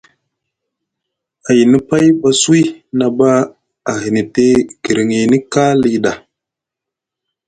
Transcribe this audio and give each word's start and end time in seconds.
Ayni 1.49 1.77
pay 1.87 2.07
ɓa 2.21 2.29
suwi 2.41 2.61
na 2.97 3.05
ɓa 3.17 3.29
a 3.91 3.93
hiniti 4.01 4.45
guirŋini 4.83 5.37
ka 5.53 5.63
lii 5.81 5.99
ɗa. 6.03 6.11